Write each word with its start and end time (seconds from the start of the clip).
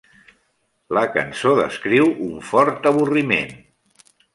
La 0.99 1.03
cançó 1.19 1.53
descriu 1.61 2.11
un 2.31 2.35
fort 2.51 2.93
avorriment. 2.95 3.59